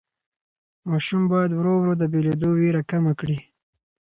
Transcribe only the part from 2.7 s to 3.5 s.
کمه کړي.